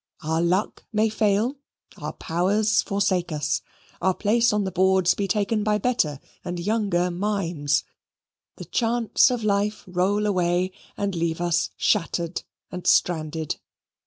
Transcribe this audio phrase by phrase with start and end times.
[0.23, 1.57] Our luck may fail:
[1.95, 3.61] our powers forsake us:
[4.01, 7.83] our place on the boards be taken by better and younger mimes
[8.55, 12.41] the chance of life roll away and leave us shattered
[12.71, 13.57] and stranded.